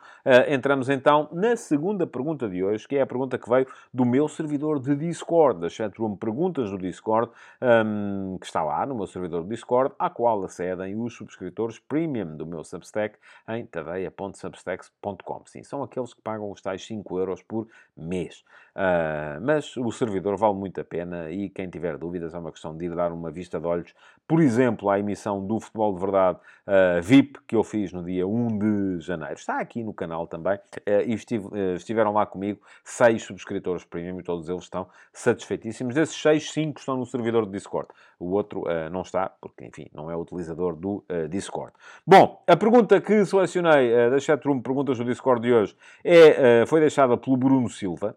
[0.48, 4.28] entramos então na segunda pergunta de hoje, que é a pergunta que veio do meu
[4.28, 7.30] servidor de Discord, da chatroom Perguntas do Discord,
[7.62, 12.36] um, que está lá no meu servidor do Discord, à qual acedem os subscritores premium
[12.36, 13.16] do meu Substack
[13.48, 15.42] em tadeia.substacks.com.
[15.46, 18.44] Sim, são aqueles que pagam os tais 5 euros por mês.
[18.76, 22.76] Uh, mas o servidor vale muito a pena e quem tiver dúvidas é uma questão
[22.76, 23.94] de ir dar uma vista de olhos,
[24.28, 28.26] por exemplo, à emissão do Futebol de Verdade uh, VIP que eu fiz no dia
[28.26, 29.32] 1 de janeiro.
[29.32, 34.22] Está aqui no canal também uh, e estive, estiveram lá comigo seis subscritores premium e
[34.22, 35.94] todos eles estão satisfeitíssimos.
[35.94, 37.88] Desses seis, cinco estão no servidor do Discord.
[38.18, 41.72] O outro uh, não está, porque, enfim, não é utilizador do uh, Discord.
[42.06, 46.80] Bom, a pergunta que selecionei uh, da chatroom Perguntas do Discord de hoje é, foi
[46.80, 48.16] deixada pelo Bruno Silva.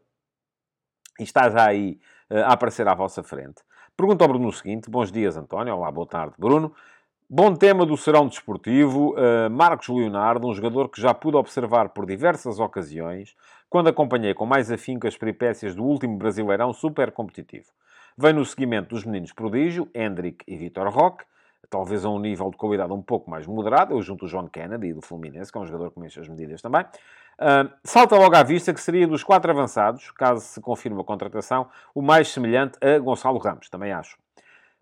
[1.19, 3.61] E está já aí a aparecer à vossa frente.
[3.97, 4.89] Pergunta ao Bruno o seguinte.
[4.89, 5.75] Bons dias, António.
[5.75, 6.73] Olá, boa tarde, Bruno.
[7.31, 9.13] Bom tema do serão desportivo.
[9.13, 13.35] Uh, Marcos Leonardo, um jogador que já pude observar por diversas ocasiões,
[13.69, 17.67] quando acompanhei com mais afinco as peripécias do último Brasileirão super competitivo.
[18.21, 21.23] Vem no seguimento dos meninos prodígio, Hendrick e Vitor Roque,
[21.69, 23.93] talvez a um nível de qualidade um pouco mais moderado.
[23.93, 26.81] Eu junto o John Kennedy, do Fluminense, que é um jogador com as medidas também.
[26.81, 31.69] Uh, salta logo à vista que seria dos quatro avançados, caso se confirme a contratação,
[31.95, 34.17] o mais semelhante a Gonçalo Ramos, também acho.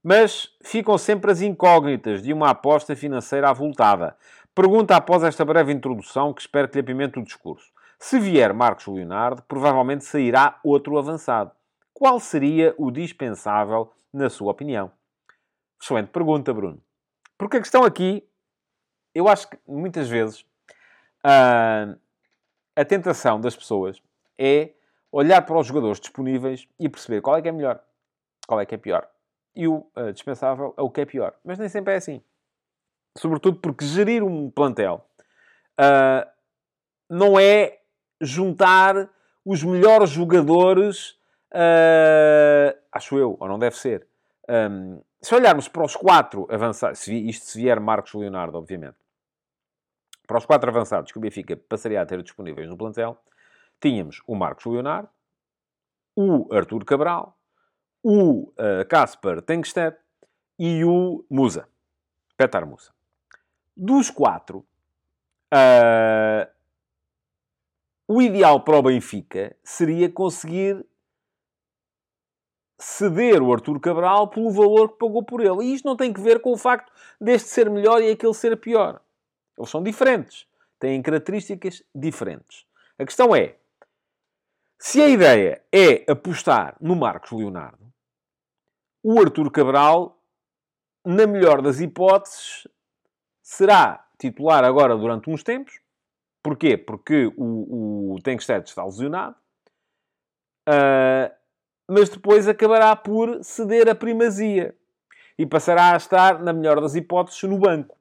[0.04, 4.17] Mas ficam sempre as incógnitas de uma aposta financeira avultada.
[4.56, 7.67] Pergunta após esta breve introdução que espero que lhe apimente o discurso.
[8.00, 11.52] Se vier Marcos Leonardo, provavelmente sairá outro avançado.
[11.97, 14.91] Qual seria o dispensável, na sua opinião?
[15.81, 16.79] Excelente pergunta, Bruno.
[17.36, 18.23] Porque a questão aqui,
[19.15, 20.41] eu acho que muitas vezes
[21.25, 21.99] uh,
[22.75, 23.99] a tentação das pessoas
[24.38, 24.75] é
[25.12, 27.83] olhar para os jogadores disponíveis e perceber qual é que é melhor,
[28.47, 29.10] qual é que é pior.
[29.55, 31.33] E o uh, dispensável é o que é pior.
[31.43, 32.21] Mas nem sempre é assim.
[33.17, 35.03] Sobretudo porque gerir um plantel
[35.81, 36.29] uh,
[37.10, 37.79] não é
[38.21, 39.10] juntar
[39.43, 41.16] os melhores jogadores
[41.51, 44.07] Uh, acho eu, ou não deve ser.
[44.49, 48.97] Um, se olharmos para os quatro avançados, se, isto se vier Marcos Leonardo, obviamente,
[50.25, 53.17] para os quatro avançados que o Benfica passaria a ter disponíveis no plantel,
[53.79, 55.10] tínhamos o Marcos Leonardo,
[56.15, 57.38] o Artur Cabral,
[58.03, 59.97] o uh, Kasper Tenkstedt
[60.60, 61.67] e o Musa,
[62.36, 62.91] Petar Musa.
[63.75, 64.65] Dos quatro,
[65.53, 66.49] uh,
[68.07, 70.86] o ideal para o Benfica seria conseguir
[72.77, 75.65] ceder o Artur Cabral pelo valor que pagou por ele.
[75.65, 78.55] E isto não tem que ver com o facto deste ser melhor e aquele ser
[78.57, 79.01] pior.
[79.57, 80.45] Eles são diferentes.
[80.79, 82.65] Têm características diferentes.
[82.99, 83.55] A questão é,
[84.77, 87.91] se a ideia é apostar no Marcos Leonardo,
[89.03, 90.19] o Artur Cabral,
[91.03, 92.67] na melhor das hipóteses,
[93.41, 95.79] será titular agora durante uns tempos.
[96.43, 96.77] Porquê?
[96.77, 99.35] Porque o, o Tenkstedt está lesionado.
[100.67, 101.37] Uh,
[101.88, 104.76] mas depois acabará por ceder a primazia
[105.38, 107.95] e passará a estar, na melhor das hipóteses, no banco.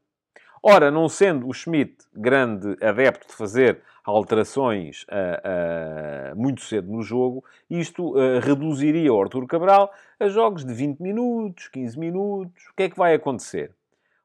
[0.62, 7.02] Ora, não sendo o Schmidt grande adepto de fazer alterações uh, uh, muito cedo no
[7.02, 12.68] jogo, isto uh, reduziria o Artur Cabral a jogos de 20 minutos, 15 minutos.
[12.70, 13.70] O que é que vai acontecer?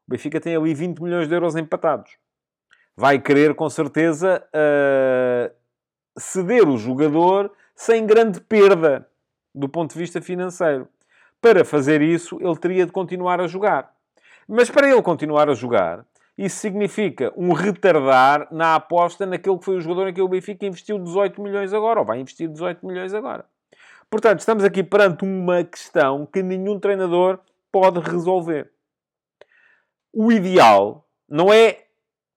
[0.08, 2.18] O Benfica tem ali 20 milhões de euros empatados.
[2.96, 4.44] Vai querer, com certeza,
[6.18, 9.08] ceder o jogador sem grande perda
[9.54, 10.88] do ponto de vista financeiro.
[11.42, 13.92] Para fazer isso, ele teria de continuar a jogar.
[14.48, 16.06] Mas para ele continuar a jogar,
[16.38, 20.66] isso significa um retardar na aposta naquele que foi o jogador em que o Benfica
[20.66, 23.46] investiu 18 milhões agora, ou vai investir 18 milhões agora.
[24.10, 27.40] Portanto, estamos aqui perante uma questão que nenhum treinador
[27.72, 28.72] pode resolver.
[30.14, 31.86] O ideal não é,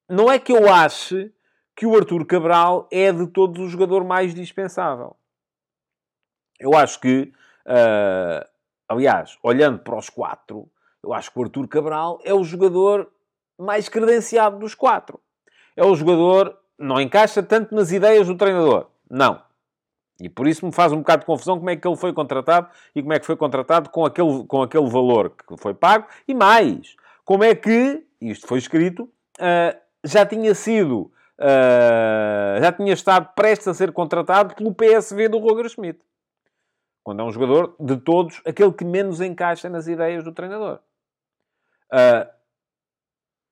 [0.08, 1.32] não é que eu ache
[1.74, 5.16] que o Arthur Cabral é de todos o jogador mais dispensável.
[6.64, 7.30] Eu acho que,
[7.66, 8.48] uh,
[8.88, 10.66] aliás, olhando para os quatro,
[11.02, 13.12] eu acho que o Arthur Cabral é o jogador
[13.58, 15.20] mais credenciado dos quatro.
[15.76, 18.86] É o jogador, não encaixa tanto nas ideias do treinador.
[19.10, 19.42] Não.
[20.18, 22.68] E por isso me faz um bocado de confusão como é que ele foi contratado
[22.94, 26.06] e como é que foi contratado com aquele, com aquele valor que foi pago.
[26.26, 26.96] E mais,
[27.26, 33.68] como é que, isto foi escrito, uh, já tinha sido, uh, já tinha estado prestes
[33.68, 36.00] a ser contratado pelo PSV do Roger Schmidt.
[37.04, 40.80] Quando é um jogador, de todos, aquele que menos encaixa nas ideias do treinador.
[41.92, 42.26] Uh,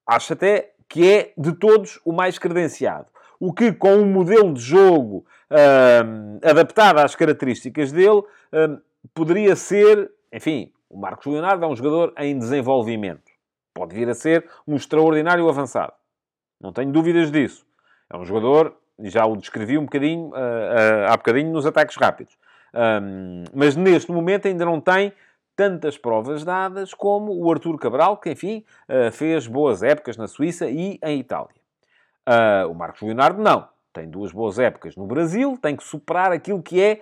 [0.09, 3.07] acho até que é, de todos, o mais credenciado.
[3.39, 8.81] O que, com um modelo de jogo uh, adaptado às características dele, uh,
[9.13, 13.31] poderia ser, enfim, o Marcos Leonardo é um jogador em desenvolvimento.
[13.75, 15.93] Pode vir a ser um extraordinário avançado.
[16.59, 17.67] Não tenho dúvidas disso.
[18.11, 20.31] É um jogador, já o descrevi um bocadinho,
[21.09, 22.37] há bocadinho, nos ataques rápidos.
[22.75, 25.13] Um, mas neste momento ainda não tem
[25.55, 30.69] tantas provas dadas como o Artur Cabral, que, enfim, uh, fez boas épocas na Suíça
[30.69, 31.55] e em Itália.
[32.29, 36.63] Uh, o Marcos Leonardo não tem duas boas épocas no Brasil, tem que superar aquilo
[36.63, 37.01] que é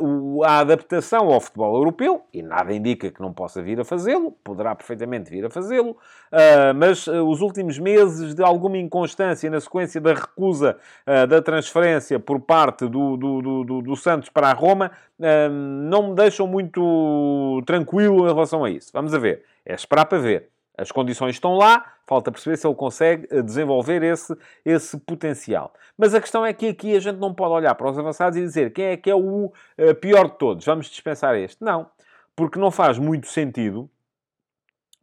[0.00, 4.32] uh, a adaptação ao futebol europeu, e nada indica que não possa vir a fazê-lo,
[4.44, 9.60] poderá perfeitamente vir a fazê-lo, uh, mas uh, os últimos meses de alguma inconstância na
[9.60, 10.76] sequência da recusa
[11.28, 14.90] da transferência por parte do, do, do, do Santos para a Roma
[15.50, 18.90] não me deixam muito tranquilo em relação a isso.
[18.92, 19.42] Vamos a ver.
[19.64, 20.48] É esperar para ver.
[20.76, 25.74] As condições estão lá, falta perceber se ele consegue eh, desenvolver esse, esse potencial.
[25.96, 28.40] Mas a questão é que aqui a gente não pode olhar para os avançados e
[28.40, 31.62] dizer quem é que é o uh, pior de todos, vamos dispensar este.
[31.62, 31.90] Não,
[32.34, 33.90] porque não faz muito sentido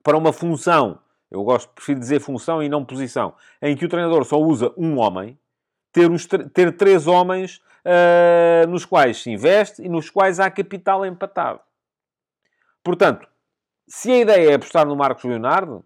[0.03, 0.99] para uma função,
[1.30, 4.97] eu gosto, prefiro dizer função e não posição, em que o treinador só usa um
[4.97, 5.38] homem,
[5.91, 11.05] ter, os, ter três homens uh, nos quais se investe e nos quais há capital
[11.05, 11.59] empatado.
[12.84, 13.28] Portanto,
[13.88, 15.85] se a ideia é apostar no Marcos Leonardo,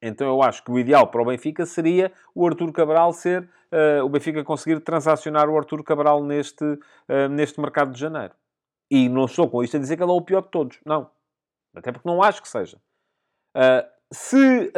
[0.00, 4.04] então eu acho que o ideal para o Benfica seria o Artur Cabral ser, uh,
[4.04, 8.34] o Benfica conseguir transacionar o Artur Cabral neste, uh, neste mercado de janeiro.
[8.90, 10.78] E não estou com isto a dizer que ele é o pior de todos.
[10.84, 11.10] Não.
[11.74, 12.78] Até porque não acho que seja.
[13.56, 14.72] Uh, se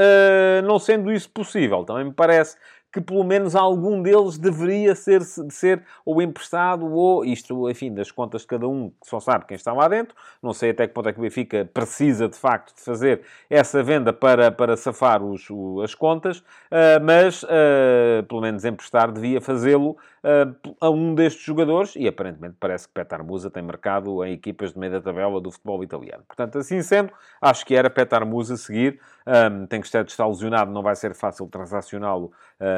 [0.64, 2.56] não sendo isso possível, também me parece
[2.92, 8.42] que pelo menos algum deles deveria ser, ser ou emprestado ou, isto, enfim, das contas
[8.42, 10.16] de cada um, que só sabe quem está lá dentro.
[10.42, 13.20] Não sei até que ponto é que o Benfica precisa, de facto, de fazer
[13.50, 19.12] essa venda para, para safar os, o, as contas, uh, mas, uh, pelo menos emprestar,
[19.12, 19.90] devia fazê-lo
[20.24, 24.72] uh, a um destes jogadores e, aparentemente, parece que Petar Musa tem marcado em equipas
[24.72, 26.22] de meio da tabela do futebol italiano.
[26.26, 28.98] Portanto, assim sendo, acho que era Petar Musa seguir.
[29.26, 32.32] Um, tem que estar, estar lesionado, não vai ser fácil transacioná-lo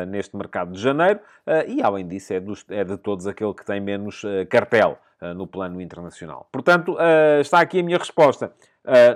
[0.09, 1.21] neste mercado de janeiro.
[1.47, 4.99] Uh, e, além disso, é, dos, é, de todos aquele que tem menos uh, cartel
[5.37, 6.49] no plano internacional.
[6.51, 6.97] Portanto,
[7.43, 8.53] está aqui a minha resposta.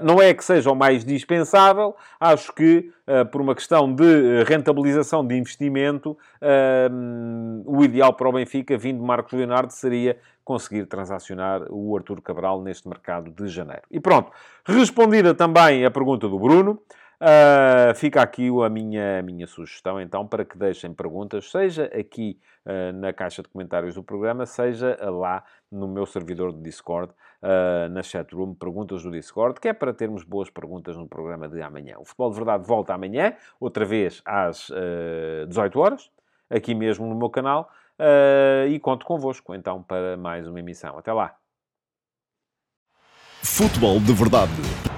[0.03, 2.93] Não é que seja o mais dispensável, acho que,
[3.33, 6.15] por uma questão de rentabilização de investimento,
[7.65, 12.61] o ideal para o Benfica, vindo de Marcos Leonardo, seria conseguir transacionar o Artur Cabral
[12.61, 13.85] neste mercado de janeiro.
[13.91, 14.31] E pronto,
[14.67, 16.79] respondida também a pergunta do Bruno.
[17.21, 22.39] Uh, fica aqui a minha, a minha sugestão, então, para que deixem perguntas, seja aqui
[22.67, 27.13] uh, na caixa de comentários do programa, seja lá no meu servidor de Discord,
[27.43, 31.63] uh, na chatroom, perguntas do Discord, que é para termos boas perguntas no programa de
[31.63, 31.97] amanhã.
[31.99, 34.71] O Futebol de Verdade volta amanhã, outra vez às
[35.49, 36.11] 18 horas,
[36.51, 37.71] aqui mesmo no meu canal,
[38.69, 40.99] e conto convosco, então, para mais uma emissão.
[40.99, 41.35] Até lá!
[43.43, 44.94] Futebol de Verdade